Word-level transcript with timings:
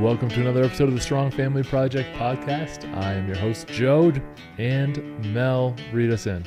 welcome 0.00 0.30
to 0.30 0.40
another 0.40 0.64
episode 0.64 0.88
of 0.88 0.94
the 0.94 1.00
Strong 1.00 1.30
Family 1.30 1.62
Project 1.62 2.08
podcast. 2.16 2.90
I 2.96 3.12
am 3.12 3.26
your 3.26 3.36
host, 3.36 3.66
Joe, 3.68 4.10
and 4.56 5.34
Mell. 5.34 5.76
Read 5.92 6.10
us 6.10 6.26
in. 6.26 6.46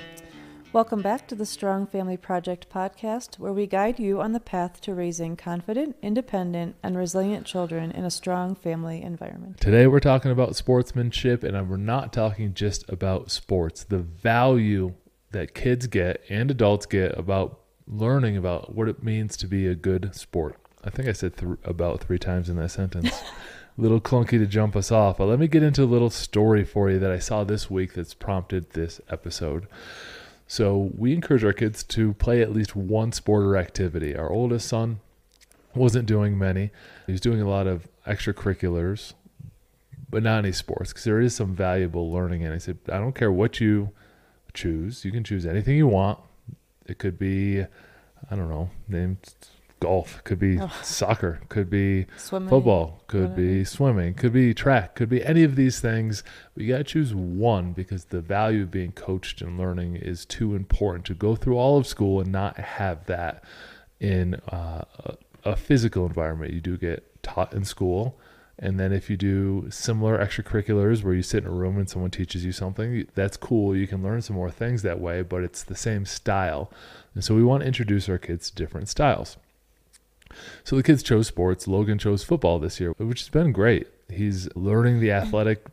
Welcome 0.72 1.04
back 1.04 1.28
to 1.28 1.36
the 1.36 1.46
Strong 1.46 1.86
Family 1.86 2.18
Project 2.18 2.68
podcast, 2.74 3.38
where 3.38 3.54
we 3.54 3.68
guide 3.68 4.00
you 4.00 4.20
on 4.22 4.32
the 4.32 4.40
path 4.40 4.82
to 4.82 4.96
raising 4.96 5.36
confident, 5.36 5.96
independent, 6.02 6.78
and 6.82 6.98
resilient 6.98 7.46
children 7.46 7.92
in 7.92 8.06
a 8.06 8.10
strong 8.10 8.56
family 8.56 9.04
environment. 9.04 9.60
Today, 9.60 9.86
we're 9.86 10.00
talking 10.00 10.32
about 10.32 10.56
sportsmanship, 10.56 11.44
and 11.44 11.70
we're 11.70 11.78
not 11.78 12.12
talking 12.12 12.56
just 12.56 12.90
about 12.90 13.30
sports. 13.30 13.84
The 13.84 14.00
value 14.00 14.96
that 15.30 15.54
kids 15.54 15.86
get 15.86 16.24
and 16.28 16.50
adults 16.50 16.88
get 16.88 17.16
about 17.20 17.60
learning 17.86 18.36
about 18.36 18.74
what 18.74 18.90
it 18.90 19.04
means 19.04 19.38
to 19.38 19.48
be 19.48 19.68
a 19.68 19.76
good 19.76 20.16
sport. 20.16 20.58
I 20.84 20.90
think 20.90 21.08
I 21.08 21.14
said 21.14 21.38
th- 21.38 21.58
about 21.64 22.02
three 22.02 22.20
times 22.20 22.50
in 22.50 22.58
that 22.58 22.70
sentence. 22.70 23.10
a 23.12 23.32
little 23.82 24.02
clunky 24.02 24.32
to 24.32 24.46
jump 24.46 24.76
us 24.76 24.92
off, 24.92 25.18
but 25.18 25.26
let 25.26 25.40
me 25.40 25.48
get 25.48 25.64
into 25.64 25.84
a 25.84 25.86
little 25.86 26.10
story 26.10 26.64
for 26.64 26.90
you 26.90 27.00
that 27.00 27.12
I 27.12 27.20
saw 27.20 27.44
this 27.44 27.70
week 27.70 27.94
that's 27.94 28.14
prompted 28.14 28.72
this 28.72 29.00
episode. 29.10 29.68
So, 30.46 30.92
we 30.96 31.14
encourage 31.14 31.44
our 31.44 31.54
kids 31.54 31.84
to 31.86 32.14
play 32.16 32.42
at 32.42 32.52
least 32.52 32.76
one 32.76 33.12
sport 33.14 33.44
or 33.44 33.58
activity. 33.58 34.16
Our 34.16 34.30
oldest 34.30 34.68
son 34.68 35.00
wasn't 35.74 36.06
doing 36.06 36.38
many, 36.38 36.70
he 37.08 37.12
was 37.14 37.22
doing 37.22 37.42
a 37.42 37.50
lot 37.50 37.66
of 37.66 37.88
extracurriculars, 38.06 39.14
but 40.10 40.22
not 40.22 40.40
any 40.40 40.52
sports 40.52 40.92
because 40.92 41.06
there 41.06 41.22
is 41.22 41.34
some 41.34 41.56
valuable 41.56 42.12
learning 42.12 42.42
in 42.42 42.52
it. 42.52 42.56
I 42.56 42.60
said, 42.60 42.78
I 42.88 43.00
don't 43.00 43.16
care 43.16 43.32
what 43.32 43.60
you 43.60 43.90
choose, 44.54 45.04
you 45.06 45.12
can 45.12 45.24
choose 45.24 45.46
anything 45.46 45.76
you 45.78 45.88
want. 45.88 46.20
It 46.86 47.00
could 47.00 47.18
be, 47.18 47.62
I 47.62 48.36
don't 48.36 48.50
know, 48.50 48.70
named 48.88 49.34
golf, 49.84 50.24
could 50.24 50.40
be 50.40 50.58
oh. 50.60 50.72
soccer, 50.82 51.42
could 51.50 51.70
be 51.70 52.06
swimming, 52.16 52.48
football, 52.48 53.04
could 53.08 53.36
be 53.36 53.66
swimming, 53.66 54.14
could 54.14 54.32
be 54.32 54.54
track, 54.54 54.96
could 54.96 55.10
be 55.10 55.24
any 55.26 55.44
of 55.44 55.58
these 55.58 55.82
things. 55.82 56.24
But 56.54 56.64
you 56.64 56.72
got 56.72 56.78
to 56.78 56.84
choose 56.86 57.14
one 57.14 57.74
because 57.74 58.06
the 58.06 58.22
value 58.22 58.64
of 58.64 58.72
being 58.72 58.94
coached 58.94 59.42
and 59.42 59.58
learning 59.58 59.98
is 59.98 60.26
too 60.26 60.56
important 60.56 61.04
to 61.08 61.14
go 61.14 61.36
through 61.36 61.58
all 61.58 61.78
of 61.78 61.86
school 61.86 62.22
and 62.22 62.32
not 62.32 62.58
have 62.58 63.06
that 63.08 63.44
in 64.00 64.36
uh, 64.48 64.86
a, 65.04 65.18
a 65.44 65.56
physical 65.58 66.06
environment. 66.06 66.54
You 66.54 66.62
do 66.62 66.78
get 66.78 67.22
taught 67.22 67.54
in 67.54 67.66
school. 67.66 68.18
And 68.58 68.80
then 68.80 68.94
if 68.94 69.10
you 69.10 69.18
do 69.18 69.68
similar 69.70 70.18
extracurriculars 70.18 71.04
where 71.04 71.14
you 71.14 71.24
sit 71.24 71.44
in 71.44 71.50
a 71.50 71.54
room 71.54 71.78
and 71.78 71.90
someone 71.90 72.12
teaches 72.12 72.46
you 72.46 72.54
something, 72.54 73.06
that's 73.16 73.36
cool. 73.36 73.76
You 73.76 73.88
can 73.88 74.02
learn 74.02 74.22
some 74.22 74.38
more 74.38 74.52
things 74.52 74.84
that 74.84 75.02
way, 75.02 75.24
but 75.24 75.44
it's 75.44 75.64
the 75.64 75.76
same 75.76 76.06
style. 76.06 76.72
And 77.16 77.24
so 77.24 77.36
we 77.36 77.44
want 77.44 77.62
to 77.62 77.68
introduce 77.68 78.08
our 78.08 78.18
kids 78.18 78.50
to 78.50 78.56
different 78.56 78.88
styles. 78.88 79.36
So 80.64 80.76
the 80.76 80.84
kids 80.84 81.04
chose 81.04 81.28
sports. 81.28 81.68
Logan 81.68 81.98
chose 81.98 82.24
football 82.24 82.60
this 82.60 82.80
year, 82.80 82.94
which 82.98 83.22
has 83.22 83.30
been 83.30 83.52
great. 83.52 83.88
He's 84.10 84.54
learning 84.56 85.00
the 85.00 85.12
athletic, 85.12 85.66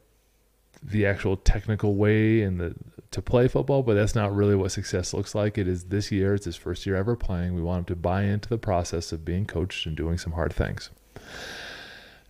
the 0.82 1.06
actual 1.06 1.36
technical 1.36 1.94
way 1.94 2.42
and 2.42 2.60
the 2.60 2.74
to 3.10 3.20
play 3.20 3.48
football, 3.48 3.82
but 3.82 3.94
that's 3.94 4.14
not 4.14 4.34
really 4.34 4.54
what 4.54 4.70
success 4.70 5.12
looks 5.12 5.34
like. 5.34 5.58
It 5.58 5.66
is 5.66 5.84
this 5.84 6.12
year, 6.12 6.34
it's 6.34 6.44
his 6.44 6.56
first 6.56 6.86
year 6.86 6.94
ever 6.94 7.16
playing. 7.16 7.54
We 7.54 7.62
want 7.62 7.80
him 7.80 7.84
to 7.86 7.96
buy 7.96 8.22
into 8.22 8.48
the 8.48 8.58
process 8.58 9.10
of 9.10 9.24
being 9.24 9.46
coached 9.46 9.86
and 9.86 9.96
doing 9.96 10.16
some 10.16 10.32
hard 10.32 10.52
things. 10.52 10.90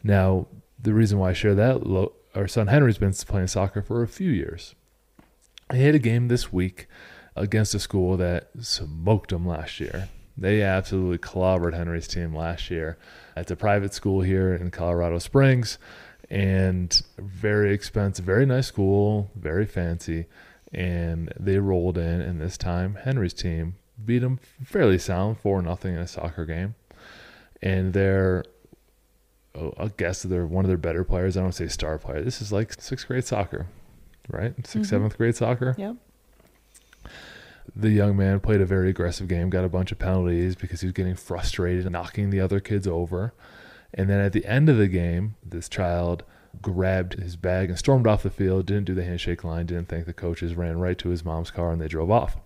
Now, 0.02 0.46
the 0.82 0.94
reason 0.94 1.18
why 1.18 1.30
I 1.30 1.32
share 1.34 1.54
that, 1.54 2.10
our 2.34 2.48
son 2.48 2.68
Henry's 2.68 2.96
been 2.96 3.12
playing 3.12 3.48
soccer 3.48 3.82
for 3.82 4.02
a 4.02 4.08
few 4.08 4.30
years. 4.30 4.74
He 5.70 5.82
had 5.82 5.94
a 5.94 5.98
game 5.98 6.28
this 6.28 6.52
week 6.52 6.86
against 7.36 7.74
a 7.74 7.78
school 7.78 8.16
that 8.16 8.48
smoked 8.60 9.32
him 9.32 9.46
last 9.46 9.80
year. 9.80 10.08
They 10.36 10.62
absolutely 10.62 11.18
clobbered 11.18 11.74
Henry's 11.74 12.08
team 12.08 12.34
last 12.34 12.70
year. 12.70 12.96
It's 13.36 13.50
a 13.50 13.56
private 13.56 13.92
school 13.94 14.22
here 14.22 14.54
in 14.54 14.70
Colorado 14.70 15.18
Springs 15.18 15.78
and 16.30 17.02
very 17.18 17.74
expensive, 17.74 18.24
very 18.24 18.46
nice 18.46 18.68
school, 18.68 19.30
very 19.34 19.66
fancy. 19.66 20.26
And 20.72 21.32
they 21.38 21.58
rolled 21.58 21.98
in, 21.98 22.20
and 22.20 22.40
this 22.40 22.56
time 22.56 22.94
Henry's 22.94 23.34
team 23.34 23.74
beat 24.04 24.20
them 24.20 24.38
fairly 24.64 24.98
sound, 24.98 25.38
4 25.38 25.62
nothing 25.62 25.94
in 25.94 26.00
a 26.00 26.06
soccer 26.06 26.46
game. 26.46 26.74
And 27.60 27.92
they're, 27.92 28.44
oh, 29.54 29.74
I 29.78 29.90
guess 29.96 30.22
they're 30.22 30.46
one 30.46 30.64
of 30.64 30.68
their 30.68 30.78
better 30.78 31.04
players. 31.04 31.36
I 31.36 31.42
don't 31.42 31.52
say 31.52 31.66
star 31.66 31.98
player. 31.98 32.22
This 32.22 32.40
is 32.40 32.52
like 32.52 32.80
sixth 32.80 33.08
grade 33.08 33.24
soccer, 33.24 33.66
right? 34.28 34.56
6th 34.56 34.68
mm-hmm. 34.68 34.82
seventh 34.84 35.18
grade 35.18 35.36
soccer. 35.36 35.74
Yep 35.76 35.96
the 37.74 37.90
young 37.90 38.16
man 38.16 38.40
played 38.40 38.60
a 38.60 38.66
very 38.66 38.90
aggressive 38.90 39.28
game, 39.28 39.50
got 39.50 39.64
a 39.64 39.68
bunch 39.68 39.92
of 39.92 39.98
penalties 39.98 40.56
because 40.56 40.80
he 40.80 40.86
was 40.86 40.92
getting 40.92 41.14
frustrated, 41.14 41.90
knocking 41.90 42.30
the 42.30 42.40
other 42.40 42.60
kids 42.60 42.86
over. 42.86 43.32
And 43.94 44.08
then 44.08 44.20
at 44.20 44.32
the 44.32 44.44
end 44.46 44.68
of 44.68 44.78
the 44.78 44.88
game, 44.88 45.36
this 45.44 45.68
child 45.68 46.22
grabbed 46.62 47.14
his 47.14 47.36
bag 47.36 47.68
and 47.68 47.78
stormed 47.78 48.06
off 48.06 48.22
the 48.22 48.30
field, 48.30 48.66
didn't 48.66 48.84
do 48.84 48.94
the 48.94 49.04
handshake 49.04 49.44
line, 49.44 49.66
didn't 49.66 49.88
thank 49.88 50.06
the 50.06 50.12
coaches, 50.12 50.54
ran 50.54 50.78
right 50.78 50.98
to 50.98 51.08
his 51.08 51.24
mom's 51.24 51.50
car, 51.50 51.72
and 51.72 51.80
they 51.80 51.88
drove 51.88 52.10
off. 52.10 52.36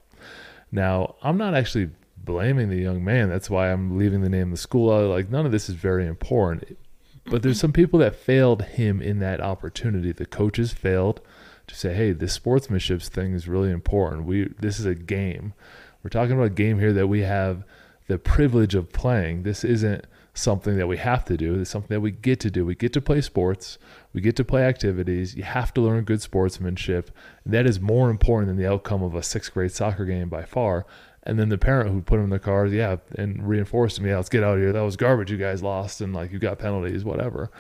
Now, 0.71 1.17
I'm 1.23 1.37
not 1.37 1.55
actually 1.55 1.91
blaming 2.17 2.69
the 2.69 2.77
young 2.77 3.05
man. 3.05 3.29
That's 3.29 3.51
why 3.51 3.71
I'm 3.71 3.99
leaving 3.99 4.23
the 4.23 4.29
name 4.29 4.49
of 4.49 4.51
the 4.53 4.57
school 4.57 4.93
out. 4.93 5.11
Like, 5.11 5.31
none 5.31 5.47
of 5.47 5.53
this 5.53 5.69
is 5.69 5.75
very 5.75 6.07
important. 6.07 6.79
But 7.27 7.43
there's 7.43 7.61
some 7.61 7.73
people 7.73 7.99
that 8.01 8.17
failed 8.17 8.63
him 8.63 9.01
in 9.01 9.19
that 9.21 9.41
opportunity. 9.41 10.13
The 10.13 10.27
coaches 10.27 10.73
failed 10.73 11.21
to 11.67 11.75
say, 11.75 11.95
hey, 11.95 12.13
this 12.13 12.33
sportsmanship 12.33 13.03
thing 13.03 13.33
is 13.33 13.49
really 13.49 13.71
important. 13.71 14.25
We 14.25 14.53
this 14.61 14.79
is 14.79 14.87
a 14.87 14.95
game. 14.95 15.55
We're 16.03 16.11
talking 16.11 16.33
about 16.33 16.47
a 16.47 16.51
game 16.51 16.79
here 16.79 16.93
that 16.93 17.07
we 17.07 17.23
have 17.23 17.65
the 18.07 18.19
privilege 18.19 18.75
of 18.75 18.93
playing. 18.93 19.43
This 19.43 19.65
isn't 19.65 20.07
something 20.35 20.77
that 20.77 20.89
we 20.89 20.97
have 20.97 21.25
to 21.25 21.37
do. 21.37 21.61
It's 21.61 21.71
something 21.71 21.95
that 21.95 22.01
we 22.01 22.11
get 22.11 22.41
to 22.41 22.51
do. 22.51 22.67
We 22.67 22.75
get 22.75 22.93
to 22.95 23.01
play 23.01 23.21
sports. 23.21 23.79
We 24.13 24.21
get 24.21 24.37
to 24.37 24.45
play 24.45 24.65
activities. 24.65 25.35
You 25.35 25.45
have 25.45 25.73
to 25.75 25.81
learn 25.81 26.05
good 26.05 26.21
sportsmanship. 26.21 27.11
That 27.47 27.67
is 27.67 27.81
more 27.81 28.11
important 28.11 28.49
than 28.49 28.57
the 28.57 28.71
outcome 28.71 29.03
of 29.03 29.15
a 29.15 29.23
sixth 29.23 29.55
grade 29.55 29.73
soccer 29.73 30.05
game 30.05 30.29
by 30.29 30.45
far. 30.45 30.87
And 31.23 31.39
then 31.39 31.49
the 31.49 31.57
parent 31.57 31.91
who 31.91 32.03
put 32.03 32.19
him 32.19 32.25
in 32.25 32.31
the 32.31 32.39
car, 32.39 32.67
yeah, 32.67 32.97
and 33.17 33.49
reinforced 33.49 33.99
him, 33.99 34.07
yeah, 34.07 34.17
let's 34.17 34.29
get 34.29 34.45
out 34.45 34.57
of 34.57 34.61
here. 34.61 34.73
That 34.73 34.83
was 34.83 34.97
garbage. 34.97 35.31
You 35.31 35.39
guys 35.39 35.63
lost, 35.63 36.03
and 36.03 36.13
like 36.13 36.33
you 36.33 36.39
got 36.39 36.59
penalties, 36.59 37.03
whatever. 37.03 37.51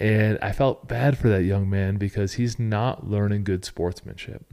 And 0.00 0.38
I 0.40 0.52
felt 0.52 0.88
bad 0.88 1.18
for 1.18 1.28
that 1.28 1.44
young 1.44 1.68
man 1.68 1.98
because 1.98 2.32
he's 2.32 2.58
not 2.58 3.06
learning 3.06 3.44
good 3.44 3.66
sportsmanship. 3.66 4.46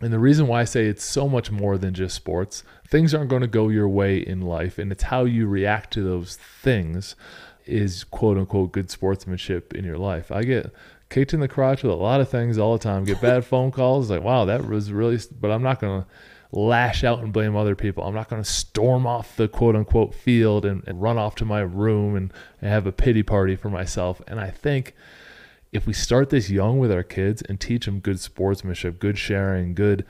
And 0.00 0.12
the 0.12 0.18
reason 0.18 0.46
why 0.46 0.62
I 0.62 0.64
say 0.64 0.86
it's 0.86 1.04
so 1.04 1.28
much 1.28 1.50
more 1.50 1.76
than 1.76 1.92
just 1.92 2.16
sports, 2.16 2.64
things 2.88 3.14
aren't 3.14 3.28
going 3.28 3.42
to 3.42 3.48
go 3.48 3.68
your 3.68 3.88
way 3.88 4.18
in 4.18 4.40
life, 4.40 4.78
and 4.78 4.90
it's 4.90 5.04
how 5.04 5.24
you 5.24 5.46
react 5.46 5.92
to 5.94 6.02
those 6.02 6.36
things 6.36 7.16
is 7.66 8.04
quote 8.04 8.38
unquote 8.38 8.72
good 8.72 8.90
sportsmanship 8.90 9.74
in 9.74 9.84
your 9.84 9.98
life. 9.98 10.32
I 10.32 10.42
get 10.42 10.72
kicked 11.10 11.34
in 11.34 11.40
the 11.40 11.48
crotch 11.48 11.82
with 11.82 11.92
a 11.92 11.96
lot 11.96 12.20
of 12.20 12.28
things 12.30 12.58
all 12.58 12.76
the 12.76 12.82
time, 12.82 13.04
get 13.04 13.20
bad 13.20 13.44
phone 13.44 13.70
calls, 13.70 14.10
like, 14.10 14.22
wow, 14.22 14.46
that 14.46 14.66
was 14.66 14.90
really, 14.90 15.18
but 15.38 15.50
I'm 15.50 15.62
not 15.62 15.80
going 15.80 16.02
to 16.02 16.08
lash 16.52 17.04
out 17.04 17.20
and 17.20 17.32
blame 17.32 17.56
other 17.56 17.74
people. 17.74 18.04
I'm 18.04 18.14
not 18.14 18.28
going 18.28 18.42
to 18.42 18.48
storm 18.48 19.06
off 19.06 19.36
the 19.36 19.48
quote 19.48 19.76
unquote 19.76 20.14
field 20.14 20.64
and, 20.64 20.82
and 20.86 21.02
run 21.02 21.18
off 21.18 21.34
to 21.36 21.44
my 21.44 21.60
room 21.60 22.16
and, 22.16 22.32
and 22.60 22.70
have 22.70 22.86
a 22.86 22.92
pity 22.92 23.22
party 23.22 23.56
for 23.56 23.70
myself. 23.70 24.22
And 24.26 24.40
I 24.40 24.50
think 24.50 24.94
if 25.72 25.86
we 25.86 25.92
start 25.92 26.30
this 26.30 26.50
young 26.50 26.78
with 26.78 26.92
our 26.92 27.02
kids 27.02 27.42
and 27.42 27.60
teach 27.60 27.86
them 27.86 28.00
good 28.00 28.20
sportsmanship, 28.20 28.98
good 28.98 29.18
sharing, 29.18 29.74
good 29.74 30.06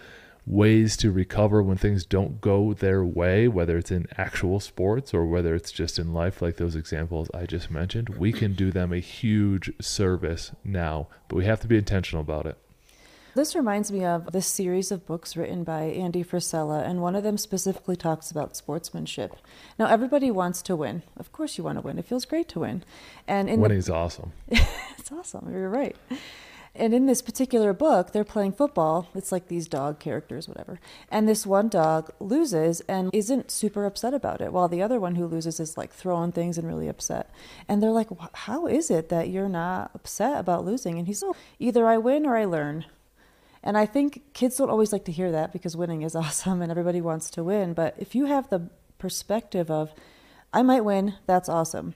ways 0.46 0.96
to 0.96 1.10
recover 1.10 1.60
when 1.60 1.76
things 1.76 2.06
don't 2.06 2.40
go 2.40 2.72
their 2.72 3.04
way, 3.04 3.48
whether 3.48 3.76
it's 3.76 3.90
in 3.90 4.06
actual 4.16 4.60
sports 4.60 5.12
or 5.12 5.26
whether 5.26 5.54
it's 5.54 5.72
just 5.72 5.98
in 5.98 6.12
life, 6.12 6.40
like 6.40 6.56
those 6.56 6.76
examples 6.76 7.28
I 7.34 7.46
just 7.46 7.70
mentioned, 7.70 8.10
we 8.10 8.32
can 8.32 8.54
do 8.54 8.70
them 8.70 8.92
a 8.92 8.98
huge 8.98 9.72
service 9.80 10.52
now, 10.62 11.08
but 11.26 11.36
we 11.36 11.46
have 11.46 11.60
to 11.60 11.66
be 11.66 11.76
intentional 11.76 12.20
about 12.20 12.46
it. 12.46 12.56
This 13.36 13.54
reminds 13.54 13.92
me 13.92 14.02
of 14.02 14.32
this 14.32 14.46
series 14.46 14.90
of 14.90 15.04
books 15.04 15.36
written 15.36 15.62
by 15.62 15.82
Andy 15.82 16.24
Frisella, 16.24 16.82
and 16.88 17.02
one 17.02 17.14
of 17.14 17.22
them 17.22 17.36
specifically 17.36 17.94
talks 17.94 18.30
about 18.30 18.56
sportsmanship. 18.56 19.36
Now, 19.78 19.88
everybody 19.88 20.30
wants 20.30 20.62
to 20.62 20.74
win. 20.74 21.02
Of 21.18 21.32
course, 21.32 21.58
you 21.58 21.64
want 21.64 21.76
to 21.76 21.82
win. 21.82 21.98
It 21.98 22.06
feels 22.06 22.24
great 22.24 22.48
to 22.48 22.60
win. 22.60 22.82
And 23.28 23.50
in 23.50 23.60
winning's 23.60 23.88
the, 23.88 23.94
awesome. 23.94 24.32
it's 24.48 25.12
awesome. 25.12 25.52
You're 25.52 25.68
right. 25.68 25.94
And 26.74 26.94
in 26.94 27.04
this 27.04 27.20
particular 27.20 27.74
book, 27.74 28.12
they're 28.12 28.24
playing 28.24 28.52
football. 28.52 29.10
It's 29.14 29.32
like 29.32 29.48
these 29.48 29.68
dog 29.68 29.98
characters, 29.98 30.48
whatever. 30.48 30.80
And 31.10 31.28
this 31.28 31.46
one 31.46 31.68
dog 31.68 32.10
loses 32.18 32.80
and 32.88 33.10
isn't 33.12 33.50
super 33.50 33.84
upset 33.84 34.14
about 34.14 34.40
it, 34.40 34.50
while 34.50 34.68
the 34.68 34.80
other 34.80 34.98
one 34.98 35.16
who 35.16 35.26
loses 35.26 35.60
is 35.60 35.76
like 35.76 35.92
throwing 35.92 36.32
things 36.32 36.56
and 36.56 36.66
really 36.66 36.88
upset. 36.88 37.30
And 37.68 37.82
they're 37.82 37.90
like, 37.90 38.08
How 38.32 38.66
is 38.66 38.90
it 38.90 39.10
that 39.10 39.28
you're 39.28 39.50
not 39.50 39.90
upset 39.94 40.40
about 40.40 40.64
losing? 40.64 40.96
And 40.96 41.06
he's, 41.06 41.22
Oh, 41.22 41.36
either 41.58 41.86
I 41.86 41.98
win 41.98 42.24
or 42.24 42.34
I 42.34 42.46
learn. 42.46 42.86
And 43.66 43.76
I 43.76 43.84
think 43.84 44.32
kids 44.32 44.56
don't 44.56 44.70
always 44.70 44.92
like 44.92 45.04
to 45.06 45.12
hear 45.12 45.32
that 45.32 45.52
because 45.52 45.76
winning 45.76 46.02
is 46.02 46.14
awesome 46.24 46.62
and 46.62 46.70
everybody 46.70 47.00
wants 47.00 47.28
to 47.30 47.44
win. 47.44 47.74
But 47.74 47.96
if 47.98 48.14
you 48.14 48.26
have 48.26 48.48
the 48.48 48.70
perspective 48.98 49.70
of, 49.70 49.92
I 50.52 50.62
might 50.62 50.84
win, 50.84 51.14
that's 51.26 51.48
awesome. 51.48 51.94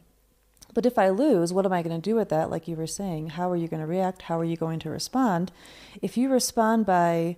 But 0.74 0.84
if 0.84 0.98
I 0.98 1.08
lose, 1.08 1.52
what 1.52 1.64
am 1.64 1.72
I 1.72 1.82
going 1.82 1.98
to 1.98 2.10
do 2.10 2.16
with 2.16 2.28
that? 2.28 2.50
Like 2.50 2.68
you 2.68 2.76
were 2.76 2.86
saying, 2.86 3.30
how 3.30 3.50
are 3.50 3.56
you 3.56 3.68
going 3.68 3.80
to 3.80 3.86
react? 3.86 4.22
How 4.22 4.38
are 4.38 4.44
you 4.44 4.56
going 4.56 4.80
to 4.80 4.90
respond? 4.90 5.52
If 6.02 6.16
you 6.16 6.28
respond 6.28 6.86
by 6.86 7.36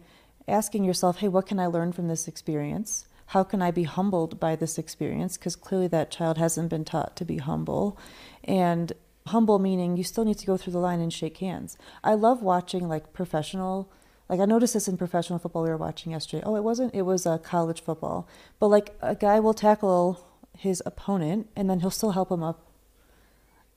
asking 0.48 0.84
yourself, 0.84 1.18
hey, 1.18 1.28
what 1.28 1.46
can 1.46 1.60
I 1.60 1.66
learn 1.66 1.92
from 1.92 2.08
this 2.08 2.26
experience? 2.26 3.06
How 3.26 3.44
can 3.44 3.62
I 3.62 3.70
be 3.70 3.84
humbled 3.84 4.40
by 4.40 4.56
this 4.56 4.78
experience? 4.78 5.36
Because 5.36 5.56
clearly 5.56 5.88
that 5.88 6.10
child 6.10 6.38
hasn't 6.38 6.70
been 6.70 6.84
taught 6.84 7.16
to 7.16 7.24
be 7.24 7.36
humble. 7.36 7.98
And 8.44 8.92
Humble 9.26 9.60
meaning 9.60 9.96
you 9.96 10.04
still 10.04 10.24
need 10.24 10.38
to 10.38 10.46
go 10.46 10.56
through 10.56 10.72
the 10.72 10.80
line 10.80 11.00
and 11.00 11.12
shake 11.12 11.38
hands. 11.38 11.78
I 12.02 12.14
love 12.14 12.42
watching 12.42 12.88
like 12.88 13.12
professional 13.12 13.90
like 14.28 14.40
I 14.40 14.44
noticed 14.44 14.74
this 14.74 14.88
in 14.88 14.96
professional 14.96 15.38
football 15.38 15.62
we 15.62 15.68
were 15.68 15.76
watching 15.76 16.12
yesterday. 16.12 16.42
Oh, 16.44 16.56
it 16.56 16.64
wasn't 16.64 16.94
it 16.94 17.02
was 17.02 17.26
a 17.26 17.32
uh, 17.32 17.38
college 17.38 17.82
football. 17.82 18.28
But 18.58 18.68
like 18.68 18.96
a 19.00 19.14
guy 19.14 19.40
will 19.40 19.54
tackle 19.54 20.26
his 20.56 20.82
opponent 20.84 21.48
and 21.56 21.68
then 21.68 21.80
he'll 21.80 21.90
still 21.90 22.12
help 22.12 22.30
him 22.30 22.42
up 22.42 22.72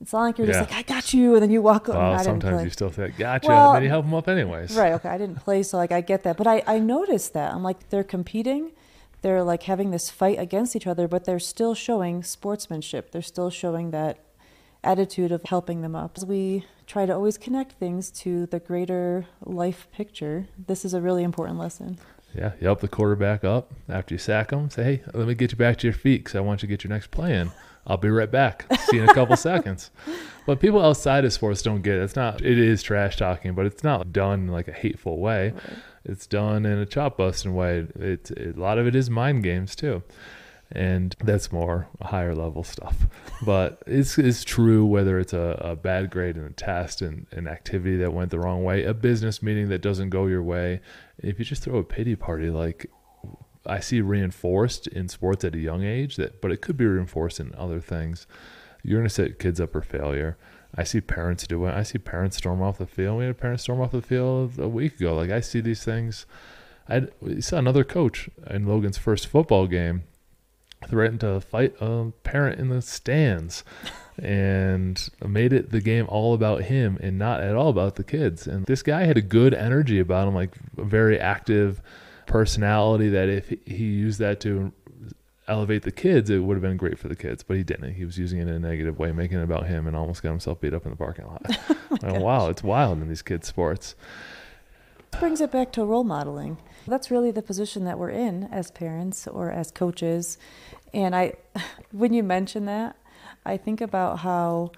it's 0.00 0.12
not 0.12 0.22
like 0.22 0.38
you're 0.38 0.46
yeah. 0.46 0.60
just 0.60 0.70
like, 0.70 0.78
I 0.78 0.82
got 0.82 1.14
you, 1.14 1.34
and 1.34 1.42
then 1.42 1.50
you 1.50 1.62
walk 1.62 1.88
well, 1.88 2.14
up. 2.14 2.22
sometimes 2.22 2.64
you 2.64 2.70
still 2.70 2.92
say, 2.92 3.12
gotcha, 3.16 3.48
well, 3.48 3.70
and 3.70 3.76
then 3.76 3.82
you 3.84 3.88
help 3.88 4.04
him 4.04 4.14
up 4.14 4.28
anyways. 4.28 4.76
Right, 4.76 4.92
okay. 4.92 5.08
I 5.08 5.16
didn't 5.16 5.36
play, 5.36 5.62
so 5.62 5.78
like 5.78 5.90
I 5.90 6.02
get 6.02 6.22
that. 6.24 6.36
But 6.36 6.46
I, 6.46 6.62
I 6.66 6.78
noticed 6.78 7.32
that. 7.32 7.54
I'm 7.54 7.62
like, 7.62 7.88
they're 7.88 8.04
competing, 8.04 8.72
they're 9.22 9.42
like 9.42 9.62
having 9.62 9.92
this 9.92 10.10
fight 10.10 10.38
against 10.38 10.76
each 10.76 10.86
other, 10.86 11.08
but 11.08 11.24
they're 11.24 11.38
still 11.38 11.74
showing 11.74 12.22
sportsmanship. 12.22 13.10
They're 13.10 13.22
still 13.22 13.48
showing 13.48 13.90
that 13.92 14.18
attitude 14.86 15.32
of 15.32 15.42
helping 15.44 15.82
them 15.82 15.94
up. 15.94 16.12
As 16.16 16.24
we 16.24 16.64
try 16.86 17.06
to 17.06 17.12
always 17.12 17.36
connect 17.36 17.72
things 17.72 18.10
to 18.12 18.46
the 18.46 18.60
greater 18.60 19.26
life 19.44 19.88
picture, 19.92 20.46
this 20.66 20.84
is 20.84 20.94
a 20.94 21.00
really 21.00 21.22
important 21.22 21.58
lesson. 21.58 21.98
Yeah, 22.34 22.52
you 22.60 22.66
help 22.66 22.80
the 22.80 22.88
quarterback 22.88 23.44
up 23.44 23.72
after 23.88 24.14
you 24.14 24.18
sack 24.18 24.50
him. 24.50 24.70
Say, 24.70 24.84
hey, 24.84 25.02
let 25.14 25.26
me 25.26 25.34
get 25.34 25.52
you 25.52 25.58
back 25.58 25.78
to 25.78 25.86
your 25.86 25.94
feet 25.94 26.24
because 26.24 26.34
I 26.34 26.40
want 26.40 26.62
you 26.62 26.68
to 26.68 26.70
get 26.70 26.84
your 26.84 26.90
next 26.90 27.10
play 27.10 27.34
in. 27.34 27.50
I'll 27.86 27.96
be 27.96 28.10
right 28.10 28.30
back. 28.30 28.66
See 28.80 28.96
you 28.96 29.04
in 29.04 29.08
a 29.08 29.14
couple 29.14 29.36
seconds. 29.36 29.90
But 30.44 30.60
people 30.60 30.82
outside 30.82 31.24
of 31.24 31.32
sports 31.32 31.62
don't 31.62 31.82
get 31.82 31.96
it. 31.96 32.02
It's 32.02 32.16
not. 32.16 32.42
It 32.42 32.58
is 32.58 32.82
trash 32.82 33.16
talking, 33.16 33.54
but 33.54 33.64
it's 33.64 33.84
not 33.84 34.12
done 34.12 34.40
in 34.40 34.48
like 34.48 34.68
a 34.68 34.72
hateful 34.72 35.18
way. 35.18 35.52
Right. 35.52 35.78
It's 36.04 36.26
done 36.26 36.66
in 36.66 36.78
a 36.78 36.86
chop 36.86 37.16
busting 37.16 37.54
way. 37.54 37.86
It's 37.96 38.30
it, 38.32 38.56
a 38.56 38.60
lot 38.60 38.78
of 38.78 38.86
it 38.86 38.94
is 38.94 39.08
mind 39.08 39.44
games 39.44 39.74
too, 39.74 40.02
and 40.72 41.14
that's 41.22 41.52
more 41.52 41.88
higher 42.02 42.34
level 42.34 42.64
stuff. 42.64 43.06
But 43.44 43.82
it's 43.86 44.18
it's 44.18 44.44
true 44.44 44.84
whether 44.84 45.18
it's 45.18 45.32
a, 45.32 45.58
a 45.60 45.76
bad 45.76 46.10
grade 46.10 46.36
in 46.36 46.44
a 46.44 46.50
test 46.50 47.02
and 47.02 47.26
an 47.30 47.46
activity 47.46 47.96
that 47.98 48.12
went 48.12 48.30
the 48.30 48.40
wrong 48.40 48.64
way, 48.64 48.84
a 48.84 48.94
business 48.94 49.42
meeting 49.42 49.68
that 49.68 49.82
doesn't 49.82 50.10
go 50.10 50.26
your 50.26 50.42
way. 50.42 50.80
If 51.18 51.38
you 51.38 51.44
just 51.44 51.62
throw 51.62 51.78
a 51.78 51.84
pity 51.84 52.16
party, 52.16 52.50
like 52.50 52.90
I 53.64 53.80
see 53.80 54.00
reinforced 54.00 54.86
in 54.88 55.08
sports 55.08 55.44
at 55.44 55.54
a 55.54 55.58
young 55.58 55.84
age 55.84 56.16
that, 56.16 56.40
but 56.40 56.52
it 56.52 56.60
could 56.60 56.76
be 56.76 56.86
reinforced 56.86 57.40
in 57.40 57.54
other 57.56 57.80
things. 57.80 58.26
You're 58.82 59.00
going 59.00 59.08
to 59.08 59.14
set 59.14 59.38
kids 59.38 59.60
up 59.60 59.72
for 59.72 59.82
failure. 59.82 60.36
I 60.74 60.84
see 60.84 61.00
parents 61.00 61.46
do 61.46 61.64
it. 61.66 61.74
I 61.74 61.82
see 61.82 61.98
parents 61.98 62.36
storm 62.36 62.62
off 62.62 62.78
the 62.78 62.86
field. 62.86 63.18
We 63.18 63.24
had 63.24 63.30
a 63.32 63.34
parent 63.34 63.60
storm 63.60 63.80
off 63.80 63.92
the 63.92 64.02
field 64.02 64.58
a 64.58 64.68
week 64.68 65.00
ago. 65.00 65.14
Like 65.14 65.30
I 65.30 65.40
see 65.40 65.60
these 65.60 65.82
things. 65.82 66.26
I 66.88 67.08
saw 67.40 67.56
another 67.58 67.82
coach 67.82 68.28
in 68.48 68.66
Logan's 68.66 68.98
first 68.98 69.26
football 69.26 69.66
game 69.66 70.04
threatened 70.86 71.20
to 71.20 71.40
fight 71.40 71.74
a 71.80 72.12
parent 72.22 72.60
in 72.60 72.68
the 72.68 72.82
stands 72.82 73.64
and 74.18 75.08
made 75.26 75.52
it 75.52 75.70
the 75.70 75.80
game 75.80 76.06
all 76.08 76.34
about 76.34 76.62
him 76.62 76.98
and 77.00 77.18
not 77.18 77.40
at 77.40 77.54
all 77.54 77.68
about 77.68 77.96
the 77.96 78.04
kids. 78.04 78.46
And 78.46 78.66
this 78.66 78.82
guy 78.82 79.04
had 79.04 79.16
a 79.16 79.22
good 79.22 79.52
energy 79.52 79.98
about 79.98 80.28
him, 80.28 80.34
like 80.34 80.52
a 80.78 80.84
very 80.84 81.20
active 81.20 81.82
personality 82.26 83.08
that 83.10 83.28
if 83.28 83.48
he 83.66 83.84
used 83.84 84.18
that 84.20 84.40
to 84.40 84.72
elevate 85.48 85.82
the 85.82 85.92
kids, 85.92 86.30
it 86.30 86.38
would 86.38 86.54
have 86.54 86.62
been 86.62 86.76
great 86.76 86.98
for 86.98 87.08
the 87.08 87.16
kids, 87.16 87.42
but 87.42 87.56
he 87.56 87.62
didn't. 87.62 87.94
He 87.94 88.04
was 88.04 88.18
using 88.18 88.38
it 88.38 88.48
in 88.48 88.54
a 88.54 88.58
negative 88.58 88.98
way, 88.98 89.12
making 89.12 89.38
it 89.38 89.44
about 89.44 89.66
him, 89.66 89.86
and 89.86 89.96
almost 89.96 90.22
got 90.22 90.30
himself 90.30 90.60
beat 90.60 90.74
up 90.74 90.84
in 90.84 90.90
the 90.90 90.96
parking 90.96 91.26
lot. 91.26 91.58
oh 92.02 92.20
wow, 92.20 92.48
it's 92.48 92.62
wild 92.62 93.00
in 93.00 93.08
these 93.08 93.22
kids' 93.22 93.48
sports. 93.48 93.94
Brings 95.18 95.40
it 95.40 95.50
back 95.50 95.72
to 95.72 95.84
role 95.84 96.04
modeling. 96.04 96.58
That's 96.86 97.10
really 97.10 97.30
the 97.30 97.42
position 97.42 97.84
that 97.84 97.98
we're 97.98 98.10
in 98.10 98.44
as 98.52 98.70
parents 98.70 99.26
or 99.26 99.50
as 99.50 99.70
coaches. 99.70 100.36
And 100.92 101.16
I, 101.16 101.32
when 101.90 102.12
you 102.12 102.22
mention 102.22 102.66
that, 102.66 102.96
I 103.44 103.56
think 103.56 103.80
about 103.80 104.20
how 104.20 104.72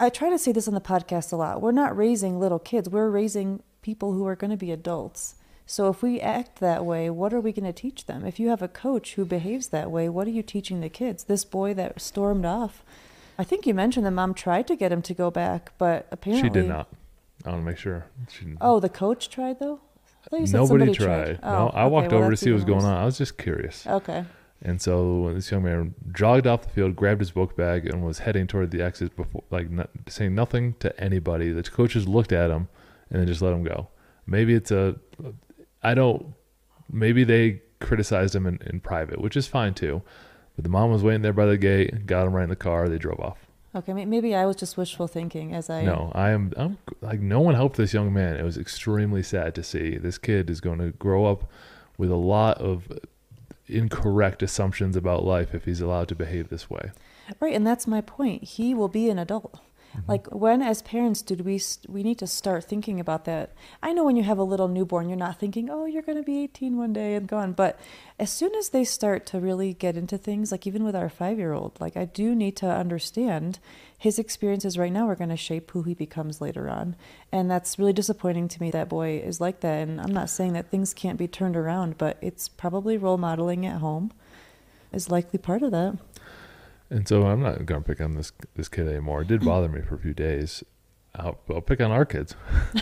I 0.00 0.08
try 0.08 0.30
to 0.30 0.38
say 0.38 0.52
this 0.52 0.66
on 0.66 0.74
the 0.74 0.80
podcast 0.80 1.32
a 1.32 1.36
lot. 1.36 1.60
We're 1.60 1.70
not 1.70 1.96
raising 1.96 2.40
little 2.40 2.58
kids, 2.58 2.88
we're 2.88 3.10
raising 3.10 3.62
people 3.82 4.14
who 4.14 4.26
are 4.26 4.36
going 4.36 4.50
to 4.50 4.56
be 4.56 4.72
adults. 4.72 5.34
So 5.66 5.88
if 5.90 6.02
we 6.02 6.18
act 6.18 6.58
that 6.60 6.84
way, 6.84 7.10
what 7.10 7.32
are 7.32 7.40
we 7.40 7.52
going 7.52 7.70
to 7.70 7.72
teach 7.72 8.06
them? 8.06 8.24
If 8.24 8.40
you 8.40 8.48
have 8.48 8.62
a 8.62 8.68
coach 8.68 9.14
who 9.14 9.24
behaves 9.24 9.68
that 9.68 9.90
way, 9.90 10.08
what 10.08 10.26
are 10.26 10.30
you 10.30 10.42
teaching 10.42 10.80
the 10.80 10.88
kids? 10.88 11.24
This 11.24 11.44
boy 11.44 11.74
that 11.74 12.00
stormed 12.00 12.44
off, 12.44 12.82
I 13.38 13.44
think 13.44 13.66
you 13.66 13.74
mentioned 13.74 14.06
the 14.06 14.10
mom 14.10 14.34
tried 14.34 14.66
to 14.68 14.76
get 14.76 14.92
him 14.92 15.02
to 15.02 15.14
go 15.14 15.30
back, 15.30 15.72
but 15.78 16.08
apparently 16.10 16.48
she 16.48 16.52
did 16.52 16.68
not. 16.68 16.88
I 17.44 17.50
want 17.50 17.62
to 17.62 17.64
make 17.64 17.78
sure. 17.78 18.06
She, 18.30 18.46
oh, 18.60 18.80
the 18.80 18.88
coach 18.88 19.28
tried 19.28 19.58
though. 19.58 19.80
Nobody 20.30 20.92
tried. 20.92 20.94
tried. 20.94 21.40
Oh, 21.42 21.50
no, 21.50 21.68
I 21.70 21.82
okay, 21.82 21.90
walked 21.90 22.12
well, 22.12 22.22
over 22.22 22.30
to 22.30 22.36
see 22.36 22.50
what 22.50 22.56
was 22.56 22.64
going 22.64 22.84
on. 22.84 22.96
I 22.96 23.04
was 23.04 23.18
just 23.18 23.38
curious. 23.38 23.86
Okay. 23.86 24.24
And 24.64 24.80
so 24.80 25.32
this 25.34 25.50
young 25.50 25.64
man 25.64 25.94
jogged 26.12 26.46
off 26.46 26.62
the 26.62 26.68
field, 26.68 26.94
grabbed 26.94 27.20
his 27.20 27.32
book 27.32 27.56
bag, 27.56 27.86
and 27.86 28.04
was 28.04 28.20
heading 28.20 28.46
toward 28.46 28.70
the 28.70 28.80
exit 28.80 29.16
before, 29.16 29.42
like 29.50 29.70
not, 29.70 29.90
saying 30.08 30.36
nothing 30.36 30.74
to 30.78 30.98
anybody, 31.02 31.50
the 31.50 31.64
coaches 31.64 32.06
looked 32.06 32.32
at 32.32 32.50
him 32.50 32.68
and 33.10 33.20
then 33.20 33.26
just 33.26 33.42
let 33.42 33.52
him 33.52 33.64
go. 33.64 33.88
Maybe 34.26 34.54
it's 34.54 34.70
a 34.70 34.94
I 35.82 35.94
don't. 35.94 36.34
Maybe 36.90 37.24
they 37.24 37.62
criticized 37.80 38.34
him 38.34 38.46
in, 38.46 38.60
in 38.66 38.80
private, 38.80 39.20
which 39.20 39.36
is 39.36 39.48
fine 39.48 39.74
too. 39.74 40.02
But 40.54 40.64
the 40.64 40.70
mom 40.70 40.92
was 40.92 41.02
waiting 41.02 41.22
there 41.22 41.32
by 41.32 41.46
the 41.46 41.56
gate, 41.56 42.06
got 42.06 42.26
him 42.26 42.34
right 42.34 42.44
in 42.44 42.50
the 42.50 42.56
car. 42.56 42.88
They 42.88 42.98
drove 42.98 43.18
off. 43.18 43.38
Okay, 43.74 43.92
maybe 44.04 44.34
I 44.34 44.44
was 44.44 44.56
just 44.56 44.76
wishful 44.76 45.08
thinking 45.08 45.54
as 45.54 45.70
I. 45.70 45.82
No, 45.82 46.12
I 46.14 46.30
am. 46.30 46.52
I'm 46.58 46.78
like 47.00 47.20
no 47.20 47.40
one 47.40 47.54
helped 47.54 47.76
this 47.76 47.94
young 47.94 48.12
man. 48.12 48.36
It 48.36 48.44
was 48.44 48.58
extremely 48.58 49.22
sad 49.22 49.54
to 49.54 49.62
see. 49.62 49.96
This 49.96 50.18
kid 50.18 50.50
is 50.50 50.60
going 50.60 50.78
to 50.78 50.90
grow 50.90 51.24
up 51.24 51.50
with 51.96 52.10
a 52.10 52.16
lot 52.16 52.58
of 52.58 52.86
incorrect 53.66 54.42
assumptions 54.42 54.94
about 54.94 55.24
life 55.24 55.54
if 55.54 55.64
he's 55.64 55.80
allowed 55.80 56.08
to 56.08 56.14
behave 56.14 56.48
this 56.50 56.68
way. 56.68 56.90
Right, 57.40 57.54
and 57.54 57.66
that's 57.66 57.86
my 57.86 58.02
point. 58.02 58.44
He 58.44 58.74
will 58.74 58.88
be 58.88 59.08
an 59.08 59.18
adult. 59.18 59.58
Mm-hmm. 59.92 60.10
Like 60.10 60.26
when 60.34 60.62
as 60.62 60.82
parents 60.82 61.22
did 61.22 61.42
we 61.42 61.60
we 61.88 62.02
need 62.02 62.18
to 62.18 62.26
start 62.26 62.64
thinking 62.64 62.98
about 62.98 63.24
that. 63.26 63.52
I 63.82 63.92
know 63.92 64.04
when 64.04 64.16
you 64.16 64.22
have 64.22 64.38
a 64.38 64.44
little 64.44 64.68
newborn 64.68 65.08
you're 65.08 65.18
not 65.18 65.38
thinking, 65.38 65.68
"Oh, 65.70 65.84
you're 65.84 66.02
going 66.02 66.18
to 66.18 66.24
be 66.24 66.42
18 66.44 66.76
one 66.76 66.92
day 66.92 67.14
and 67.14 67.26
gone." 67.28 67.52
But 67.52 67.78
as 68.18 68.30
soon 68.30 68.54
as 68.54 68.70
they 68.70 68.84
start 68.84 69.26
to 69.26 69.40
really 69.40 69.74
get 69.74 69.96
into 69.96 70.16
things, 70.16 70.50
like 70.50 70.66
even 70.66 70.84
with 70.84 70.96
our 70.96 71.10
5-year-old, 71.10 71.80
like 71.80 71.96
I 71.96 72.06
do 72.06 72.34
need 72.34 72.56
to 72.56 72.66
understand 72.66 73.58
his 73.98 74.18
experiences 74.18 74.78
right 74.78 74.92
now 74.92 75.08
are 75.08 75.14
going 75.14 75.30
to 75.30 75.36
shape 75.36 75.70
who 75.70 75.82
he 75.82 75.94
becomes 75.94 76.40
later 76.40 76.68
on. 76.68 76.96
And 77.30 77.50
that's 77.50 77.78
really 77.78 77.92
disappointing 77.92 78.48
to 78.48 78.60
me 78.60 78.70
that 78.70 78.88
boy 78.88 79.18
is 79.18 79.40
like 79.40 79.60
that. 79.60 79.86
And 79.86 80.00
I'm 80.00 80.12
not 80.12 80.30
saying 80.30 80.54
that 80.54 80.70
things 80.70 80.94
can't 80.94 81.18
be 81.18 81.28
turned 81.28 81.56
around, 81.56 81.98
but 81.98 82.18
it's 82.20 82.48
probably 82.48 82.96
role 82.96 83.18
modeling 83.18 83.64
at 83.66 83.80
home 83.80 84.12
is 84.92 85.10
likely 85.10 85.38
part 85.38 85.62
of 85.62 85.70
that. 85.70 85.98
And 86.92 87.08
so 87.08 87.26
I'm 87.26 87.40
not 87.40 87.64
going 87.64 87.82
to 87.82 87.88
pick 87.88 88.02
on 88.02 88.16
this 88.16 88.32
this 88.54 88.68
kid 88.68 88.86
anymore. 88.86 89.22
It 89.22 89.28
did 89.28 89.42
bother 89.42 89.66
me 89.66 89.80
for 89.80 89.94
a 89.94 89.98
few 89.98 90.12
days. 90.12 90.62
I'll, 91.14 91.38
I'll 91.48 91.62
pick 91.62 91.80
on 91.80 91.90
our 91.90 92.04
kids. 92.04 92.36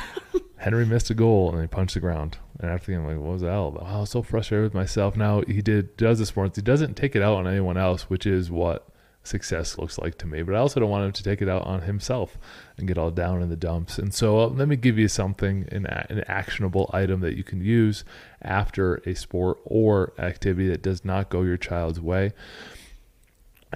Henry 0.56 0.84
missed 0.84 1.10
a 1.10 1.14
goal 1.14 1.52
and 1.52 1.60
he 1.60 1.68
punched 1.68 1.94
the 1.94 2.00
ground. 2.00 2.38
And 2.58 2.72
after 2.72 2.86
the 2.86 2.92
game, 2.92 3.02
I'm 3.02 3.06
like, 3.06 3.24
what 3.24 3.34
was 3.34 3.42
that 3.42 3.52
all 3.52 3.68
about? 3.68 3.84
Oh, 3.84 3.96
I 3.96 4.00
was 4.00 4.10
so 4.10 4.22
frustrated 4.22 4.64
with 4.64 4.74
myself. 4.74 5.16
Now 5.16 5.42
he 5.42 5.62
did 5.62 5.96
does 5.96 6.18
this 6.18 6.28
sports. 6.28 6.56
He 6.56 6.62
doesn't 6.62 6.96
take 6.96 7.14
it 7.14 7.22
out 7.22 7.36
on 7.36 7.46
anyone 7.46 7.76
else, 7.76 8.10
which 8.10 8.26
is 8.26 8.50
what 8.50 8.88
success 9.22 9.78
looks 9.78 9.96
like 9.96 10.18
to 10.18 10.26
me. 10.26 10.42
But 10.42 10.56
I 10.56 10.58
also 10.58 10.80
don't 10.80 10.90
want 10.90 11.04
him 11.04 11.12
to 11.12 11.22
take 11.22 11.40
it 11.40 11.48
out 11.48 11.62
on 11.62 11.82
himself 11.82 12.36
and 12.76 12.88
get 12.88 12.98
all 12.98 13.12
down 13.12 13.42
in 13.42 13.48
the 13.48 13.56
dumps. 13.56 13.96
And 13.96 14.12
so 14.12 14.40
uh, 14.40 14.48
let 14.48 14.66
me 14.66 14.74
give 14.74 14.98
you 14.98 15.06
something, 15.06 15.68
an, 15.70 15.86
an 15.86 16.24
actionable 16.26 16.90
item 16.92 17.20
that 17.20 17.36
you 17.36 17.44
can 17.44 17.60
use 17.60 18.04
after 18.42 18.96
a 19.06 19.14
sport 19.14 19.58
or 19.64 20.14
activity 20.18 20.68
that 20.68 20.82
does 20.82 21.04
not 21.04 21.28
go 21.28 21.42
your 21.42 21.56
child's 21.56 22.00
way 22.00 22.32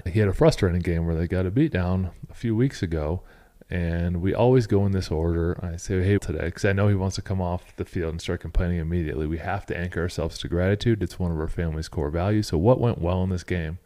he 0.07 0.19
had 0.19 0.29
a 0.29 0.33
frustrating 0.33 0.81
game 0.81 1.07
where 1.07 1.15
they 1.15 1.27
got 1.27 1.47
a 1.47 1.51
beat 1.51 1.73
down 1.73 2.11
a 2.31 2.35
few 2.35 2.55
weeks 2.57 2.83
ago. 2.83 3.23
And 3.71 4.21
we 4.21 4.35
always 4.35 4.67
go 4.67 4.85
in 4.85 4.93
this 4.93 5.11
order. 5.11 5.59
I 5.63 5.77
say, 5.77 6.03
hey, 6.03 6.19
today, 6.19 6.45
because 6.47 6.65
I 6.65 6.73
know 6.73 6.89
he 6.89 6.95
wants 6.95 7.17
to 7.17 7.23
come 7.23 7.41
off 7.41 7.75
the 7.77 7.85
field 7.85 8.11
and 8.11 8.21
start 8.21 8.41
complaining 8.41 8.79
immediately. 8.79 9.27
We 9.27 9.39
have 9.39 9.65
to 9.67 9.77
anchor 9.77 10.03
ourselves 10.03 10.39
to 10.39 10.49
gratitude. 10.49 11.03
It's 11.03 11.19
one 11.19 11.33
of 11.33 11.39
our 11.39 11.49
family's 11.49 11.89
core 11.89 12.11
values. 12.11 12.49
So, 12.49 12.59
what 12.59 12.79
went 12.79 13.01
well 13.01 13.23
in 13.25 13.31
this 13.31 13.43
game? 13.43 13.79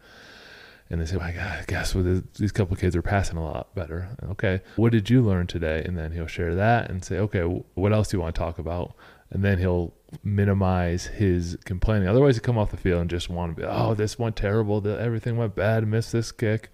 And 0.90 1.00
they 1.00 1.04
say, 1.04 1.16
God, 1.16 1.25
I 1.26 1.64
guess 1.66 1.95
well, 1.95 2.23
these 2.38 2.52
couple 2.52 2.75
kids 2.76 2.97
are 2.97 3.02
passing 3.02 3.37
a 3.37 3.45
lot 3.45 3.75
better. 3.75 4.09
Okay, 4.30 4.62
what 4.76 4.92
did 4.92 5.11
you 5.11 5.23
learn 5.23 5.47
today? 5.47 5.83
And 5.85 5.99
then 5.99 6.12
he'll 6.12 6.26
share 6.26 6.54
that 6.54 6.90
and 6.90 7.04
say, 7.04 7.18
okay, 7.18 7.42
what 7.75 7.92
else 7.92 8.09
do 8.09 8.16
you 8.16 8.23
want 8.23 8.35
to 8.35 8.38
talk 8.38 8.59
about? 8.59 8.95
And 9.30 9.45
then 9.45 9.59
he'll 9.59 9.92
minimize 10.25 11.04
his 11.07 11.59
complaining. 11.66 12.09
Otherwise, 12.09 12.37
he 12.37 12.40
come 12.40 12.57
off 12.57 12.71
the 12.71 12.78
field 12.78 13.02
and 13.02 13.11
just 13.11 13.28
want 13.28 13.54
to 13.54 13.61
be, 13.61 13.68
oh, 13.68 13.92
this 13.92 14.18
went 14.18 14.37
terrible. 14.37 14.87
Everything 14.88 15.37
went 15.37 15.54
bad. 15.54 15.87
Missed 15.87 16.12
this 16.12 16.33
kick. 16.33 16.71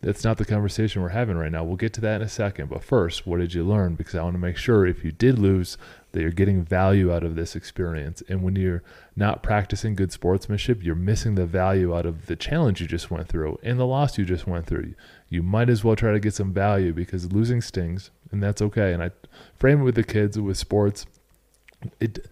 That's 0.00 0.22
not 0.22 0.38
the 0.38 0.44
conversation 0.44 1.02
we're 1.02 1.08
having 1.08 1.36
right 1.36 1.50
now. 1.50 1.64
We'll 1.64 1.76
get 1.76 1.92
to 1.94 2.00
that 2.02 2.20
in 2.20 2.22
a 2.22 2.28
second. 2.28 2.70
But 2.70 2.84
first, 2.84 3.26
what 3.26 3.40
did 3.40 3.52
you 3.52 3.64
learn? 3.64 3.96
Because 3.96 4.14
I 4.14 4.22
want 4.22 4.34
to 4.34 4.40
make 4.40 4.56
sure 4.56 4.86
if 4.86 5.02
you 5.04 5.10
did 5.10 5.38
lose, 5.38 5.76
that 6.12 6.22
you're 6.22 6.30
getting 6.30 6.62
value 6.62 7.12
out 7.12 7.24
of 7.24 7.34
this 7.34 7.54
experience. 7.54 8.22
And 8.28 8.42
when 8.42 8.56
you're 8.56 8.82
not 9.16 9.42
practicing 9.42 9.94
good 9.94 10.12
sportsmanship, 10.12 10.82
you're 10.82 10.94
missing 10.94 11.34
the 11.34 11.46
value 11.46 11.94
out 11.94 12.06
of 12.06 12.26
the 12.26 12.36
challenge 12.36 12.80
you 12.80 12.86
just 12.86 13.10
went 13.10 13.28
through 13.28 13.58
and 13.62 13.78
the 13.78 13.86
loss 13.86 14.16
you 14.16 14.24
just 14.24 14.46
went 14.46 14.66
through. 14.66 14.94
You 15.28 15.42
might 15.42 15.68
as 15.68 15.84
well 15.84 15.96
try 15.96 16.12
to 16.12 16.20
get 16.20 16.34
some 16.34 16.52
value 16.52 16.92
because 16.92 17.32
losing 17.32 17.60
stings, 17.60 18.10
and 18.30 18.42
that's 18.42 18.62
okay. 18.62 18.92
And 18.92 19.02
I 19.02 19.10
frame 19.56 19.80
it 19.80 19.84
with 19.84 19.96
the 19.96 20.04
kids 20.04 20.38
with 20.38 20.56
sports. 20.56 21.06
It 22.00 22.26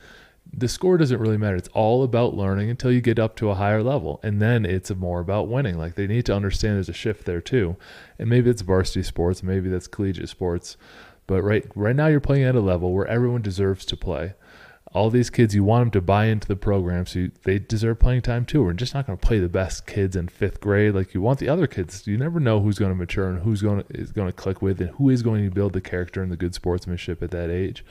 the 0.53 0.69
score 0.69 0.97
doesn't 0.97 1.21
really 1.21 1.37
matter. 1.37 1.57
It's 1.57 1.69
all 1.69 2.03
about 2.03 2.35
learning 2.35 2.71
until 2.71 2.91
you 2.91 3.01
get 3.01 3.19
up 3.19 3.37
to 3.37 3.51
a 3.51 3.55
higher 3.55 3.83
level. 3.83 4.21
And 4.23 4.41
then 4.41 4.65
it's 4.65 4.91
more 4.95 5.21
about 5.21 5.49
winning. 5.49 5.79
Like 5.79 5.95
they 5.95 6.07
need 6.07 6.27
to 6.27 6.35
understand 6.35 6.77
there's 6.77 6.89
a 6.89 6.95
shift 6.95 7.27
there 7.27 7.41
too. 7.41 7.77
And 8.19 8.31
maybe 8.31 8.51
it's 8.51 8.63
varsity 8.63 9.03
sports, 9.03 9.43
maybe 9.43 9.69
that's 9.69 9.87
collegiate 9.87 10.29
sports. 10.29 10.77
But 11.27 11.43
right 11.43 11.67
right 11.75 11.97
now 11.97 12.07
you're 12.07 12.21
playing 12.21 12.45
at 12.45 12.55
a 12.55 12.61
level 12.61 12.93
where 12.93 13.07
everyone 13.07 13.43
deserves 13.43 13.85
to 13.87 13.97
play. 13.97 14.35
All 14.93 15.11
these 15.11 15.29
kids, 15.29 15.55
you 15.55 15.63
want 15.63 15.83
them 15.83 15.91
to 15.91 16.01
buy 16.01 16.27
into 16.27 16.49
the 16.49 16.57
program, 16.57 17.05
so 17.05 17.19
you, 17.19 17.33
they 17.43 17.59
deserve 17.59 17.99
playing 17.99 18.23
time 18.23 18.47
too. 18.47 18.63
We're 18.63 18.73
just 18.73 18.95
not 18.95 19.07
going 19.07 19.19
to 19.19 19.27
play 19.27 19.41
the 19.41 19.49
best 19.49 19.87
kids 19.87 20.17
in 20.17 20.29
fifth 20.29 20.61
grade 20.61 20.95
like 20.95 21.13
you 21.13 21.21
want 21.21 21.39
the 21.39 21.51
other 21.51 21.67
kids. 21.67 22.07
You 22.07 22.17
never 22.17 22.41
know 22.41 22.61
who's 22.61 22.79
going 22.79 22.93
to 22.93 22.97
mature 22.97 23.29
and 23.29 23.43
who's 23.43 23.61
going 23.61 23.83
to 23.83 23.93
is 23.95 24.13
going 24.13 24.29
to 24.29 24.33
click 24.33 24.63
with, 24.63 24.81
and 24.81 24.91
who 24.91 25.11
is 25.11 25.23
going 25.23 25.45
to 25.45 25.51
build 25.51 25.75
the 25.75 25.83
character 25.83 26.23
and 26.23 26.33
the 26.33 26.37
good 26.37 26.55
sportsmanship 26.55 27.23
at 27.23 27.33
that 27.33 27.51
age. 27.51 27.85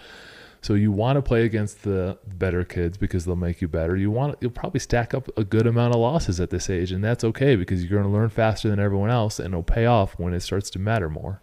So 0.65 0.73
you 0.73 0.91
want 0.91 1.17
to 1.17 1.21
play 1.21 1.45
against 1.45 1.83
the 1.83 2.17
better 2.25 2.63
kids 2.63 2.97
because 2.97 3.23
they'll 3.23 3.35
make 3.35 3.61
you 3.61 3.67
better. 3.67 3.95
You 3.95 4.09
want 4.09 4.39
you'll 4.41 4.49
probably 4.49 4.79
stack 4.79 5.13
up 5.13 5.29
a 5.37 5.43
good 5.43 5.67
amount 5.67 5.93
of 5.93 6.01
losses 6.01 6.39
at 6.39 6.49
this 6.49 6.71
age, 6.71 6.91
and 6.91 7.03
that's 7.03 7.23
okay 7.23 7.55
because 7.55 7.83
you're 7.83 8.01
going 8.01 8.11
to 8.11 8.17
learn 8.17 8.29
faster 8.29 8.67
than 8.69 8.79
everyone 8.79 9.11
else, 9.11 9.37
and 9.37 9.49
it'll 9.49 9.61
pay 9.61 9.85
off 9.85 10.17
when 10.17 10.33
it 10.33 10.39
starts 10.39 10.71
to 10.71 10.79
matter 10.79 11.07
more. 11.07 11.39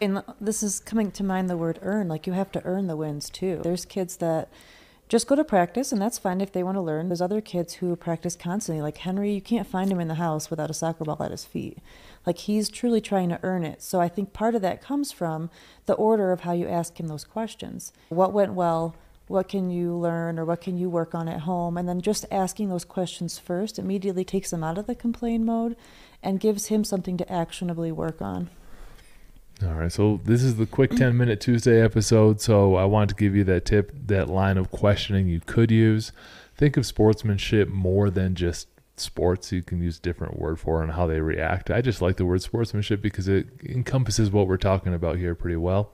And 0.00 0.22
this 0.40 0.62
is 0.62 0.78
coming 0.78 1.10
to 1.10 1.24
mind 1.24 1.50
the 1.50 1.56
word 1.56 1.80
earn. 1.82 2.06
Like 2.06 2.28
you 2.28 2.32
have 2.34 2.52
to 2.52 2.64
earn 2.64 2.86
the 2.86 2.94
wins 2.94 3.28
too. 3.28 3.58
There's 3.64 3.84
kids 3.84 4.18
that 4.18 4.48
just 5.10 5.26
go 5.26 5.34
to 5.34 5.42
practice, 5.42 5.90
and 5.90 6.00
that's 6.00 6.18
fine 6.18 6.40
if 6.40 6.52
they 6.52 6.62
want 6.62 6.76
to 6.76 6.80
learn. 6.80 7.08
There's 7.08 7.20
other 7.20 7.40
kids 7.40 7.74
who 7.74 7.96
practice 7.96 8.36
constantly. 8.36 8.80
Like 8.80 8.98
Henry, 8.98 9.32
you 9.32 9.40
can't 9.40 9.66
find 9.66 9.90
him 9.90 9.98
in 9.98 10.06
the 10.06 10.14
house 10.14 10.50
without 10.50 10.70
a 10.70 10.74
soccer 10.74 11.04
ball 11.04 11.20
at 11.20 11.32
his 11.32 11.44
feet. 11.44 11.78
Like 12.24 12.38
he's 12.38 12.68
truly 12.68 13.00
trying 13.00 13.28
to 13.30 13.40
earn 13.42 13.64
it. 13.64 13.82
So 13.82 14.00
I 14.00 14.06
think 14.06 14.32
part 14.32 14.54
of 14.54 14.62
that 14.62 14.80
comes 14.80 15.10
from 15.10 15.50
the 15.86 15.94
order 15.94 16.30
of 16.30 16.42
how 16.42 16.52
you 16.52 16.68
ask 16.68 17.00
him 17.00 17.08
those 17.08 17.24
questions. 17.24 17.92
What 18.08 18.32
went 18.32 18.54
well? 18.54 18.94
What 19.26 19.48
can 19.48 19.68
you 19.68 19.96
learn 19.96 20.38
or 20.38 20.44
what 20.44 20.60
can 20.60 20.78
you 20.78 20.88
work 20.88 21.12
on 21.12 21.28
at 21.28 21.40
home? 21.40 21.76
And 21.76 21.88
then 21.88 22.00
just 22.00 22.24
asking 22.30 22.68
those 22.68 22.84
questions 22.84 23.36
first 23.36 23.80
immediately 23.80 24.24
takes 24.24 24.52
him 24.52 24.62
out 24.62 24.78
of 24.78 24.86
the 24.86 24.94
complain 24.94 25.44
mode 25.44 25.76
and 26.22 26.38
gives 26.38 26.66
him 26.66 26.84
something 26.84 27.16
to 27.16 27.32
actionably 27.32 27.90
work 27.90 28.22
on. 28.22 28.48
All 29.62 29.74
right, 29.74 29.92
so 29.92 30.20
this 30.24 30.42
is 30.42 30.56
the 30.56 30.64
quick 30.64 30.90
10 30.92 31.18
minute 31.18 31.38
Tuesday 31.38 31.82
episode. 31.82 32.40
So 32.40 32.76
I 32.76 32.86
wanted 32.86 33.10
to 33.10 33.14
give 33.16 33.36
you 33.36 33.44
that 33.44 33.66
tip, 33.66 33.92
that 34.06 34.30
line 34.30 34.56
of 34.56 34.70
questioning 34.70 35.28
you 35.28 35.40
could 35.40 35.70
use. 35.70 36.12
Think 36.56 36.78
of 36.78 36.86
sportsmanship 36.86 37.68
more 37.68 38.08
than 38.08 38.34
just 38.34 38.68
sports. 38.96 39.52
You 39.52 39.62
can 39.62 39.82
use 39.82 39.98
different 39.98 40.40
word 40.40 40.58
for 40.58 40.82
and 40.82 40.92
how 40.92 41.06
they 41.06 41.20
react. 41.20 41.70
I 41.70 41.82
just 41.82 42.00
like 42.00 42.16
the 42.16 42.24
word 42.24 42.40
sportsmanship 42.40 43.02
because 43.02 43.28
it 43.28 43.48
encompasses 43.62 44.30
what 44.30 44.48
we're 44.48 44.56
talking 44.56 44.94
about 44.94 45.18
here 45.18 45.34
pretty 45.34 45.56
well. 45.56 45.92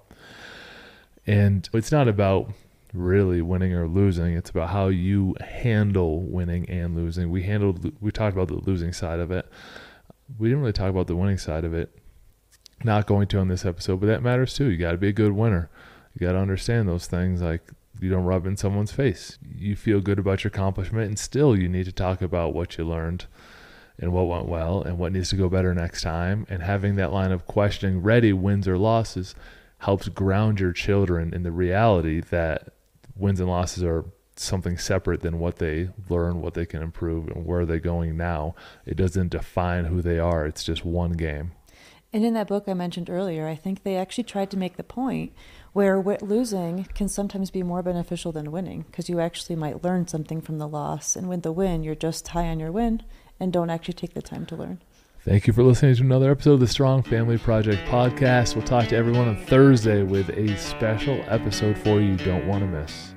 And 1.27 1.69
it's 1.73 1.91
not 1.91 2.07
about 2.07 2.53
really 2.95 3.43
winning 3.43 3.75
or 3.75 3.89
losing. 3.89 4.35
It's 4.35 4.51
about 4.51 4.69
how 4.69 4.89
you 4.89 5.35
handle 5.41 6.21
winning 6.21 6.71
and 6.71 6.95
losing. 6.95 7.31
We 7.31 7.43
handled 7.43 7.93
we 8.01 8.13
talked 8.13 8.37
about 8.37 8.47
the 8.47 8.61
losing 8.65 8.93
side 8.93 9.19
of 9.19 9.33
it. 9.33 9.51
We 10.39 10.49
didn't 10.49 10.61
really 10.61 10.73
talk 10.73 10.91
about 10.91 11.09
the 11.09 11.17
winning 11.17 11.39
side 11.39 11.65
of 11.65 11.75
it 11.75 11.91
not 12.85 13.07
going 13.07 13.27
to 13.27 13.39
on 13.39 13.49
this 13.49 13.65
episode 13.65 14.01
but 14.01 14.07
that 14.07 14.23
matters 14.23 14.55
too 14.55 14.67
you 14.67 14.77
got 14.77 14.93
to 14.93 14.99
be 14.99 15.09
a 15.09 15.13
good 15.13 15.33
winner 15.33 15.69
you 16.15 16.27
got 16.27 16.33
to 16.33 16.39
understand 16.39 16.89
those 16.89 17.07
things 17.07 17.43
like 17.43 17.63
you 18.01 18.11
don't 18.11 18.25
rub 18.25 18.47
in 18.47 18.57
someone's 18.57 18.93
face. 18.93 19.39
You 19.43 19.77
feel 19.77 20.01
good 20.01 20.19
about 20.19 20.45
your 20.45 20.49
accomplishment, 20.49 21.09
and 21.09 21.19
still 21.19 21.59
you 21.59 21.69
need 21.69 21.85
to 21.85 21.93
talk 21.93 22.23
about 22.23 22.55
what 22.55 22.77
you 22.77 22.85
learned 22.85 23.27
and 23.99 24.13
what 24.13 24.27
went 24.27 24.47
well 24.47 24.83
and 24.83 24.99
what 24.99 25.13
needs 25.13 25.31
to 25.31 25.37
go 25.37 25.49
better 25.49 25.75
next 25.75 26.03
time. 26.03 26.47
And 26.49 26.63
having 26.63 26.97
that 26.97 27.13
line 27.13 27.33
of 27.33 27.47
questioning 27.47 28.03
ready, 28.03 28.33
wins 28.33 28.69
or 28.69 28.79
losses, 28.79 29.35
helps 29.79 30.09
ground 30.09 30.61
your 30.61 30.73
children 30.73 31.33
in 31.33 31.43
the 31.43 31.53
reality 31.53 32.21
that 32.21 32.73
wins 33.15 33.41
and 33.41 33.49
losses 33.49 33.83
are 33.83 34.05
something 34.37 34.77
separate 34.77 35.23
than 35.23 35.39
what 35.39 35.57
they 35.57 35.89
learn, 36.11 36.43
what 36.43 36.55
they 36.55 36.67
can 36.67 36.83
improve, 36.83 37.29
and 37.29 37.47
where 37.47 37.65
they're 37.65 37.79
going 37.79 38.17
now. 38.17 38.55
It 38.85 38.97
doesn't 38.97 39.31
define 39.31 39.87
who 39.87 40.03
they 40.03 40.19
are, 40.19 40.47
it's 40.47 40.65
just 40.65 40.85
one 40.85 41.13
game. 41.13 41.53
And 42.17 42.25
in 42.25 42.33
that 42.33 42.49
book 42.49 42.65
I 42.67 42.73
mentioned 42.73 43.11
earlier, 43.11 43.47
I 43.47 43.57
think 43.57 43.83
they 43.83 43.95
actually 43.95 44.25
tried 44.25 44.51
to 44.51 44.57
make 44.57 44.79
the 44.79 44.83
point 44.83 45.35
where 45.75 46.01
losing 46.01 46.85
can 46.95 47.11
sometimes 47.11 47.51
be 47.51 47.63
more 47.63 47.83
beneficial 47.83 48.33
than 48.33 48.51
winning 48.51 48.87
because 48.91 49.11
you 49.11 49.21
actually 49.21 49.55
might 49.55 49.85
learn 49.85 50.09
something 50.09 50.41
from 50.41 50.57
the 50.57 50.67
loss. 50.67 51.15
And 51.15 51.29
with 51.29 51.43
the 51.43 51.53
win, 51.53 51.83
you're 51.83 51.95
just 51.95 52.27
high 52.29 52.47
on 52.47 52.59
your 52.59 52.73
win 52.73 53.03
and 53.39 53.53
don't 53.53 53.69
actually 53.69 53.93
take 53.93 54.15
the 54.15 54.23
time 54.23 54.47
to 54.47 54.57
learn. 54.57 54.81
Thank 55.27 55.47
you 55.47 55.53
for 55.53 55.63
listening 55.63 55.95
to 55.95 56.03
another 56.05 56.31
episode 56.31 56.55
of 56.55 56.61
the 56.61 56.69
Strong 56.69 57.03
Family 57.03 57.37
Project 57.37 57.87
podcast. 57.87 58.57
We'll 58.57 58.65
talk 58.65 58.89
to 58.89 58.97
everyone 58.97 59.29
on 59.29 59.37
Thursday 59.45 60.03
with 60.03 60.31
a 60.31 60.57
special 60.57 61.23
episode 61.27 61.77
for 61.77 62.01
you 62.01 62.17
don't 62.17 62.47
want 62.47 62.63
to 62.63 62.67
miss. 62.67 63.13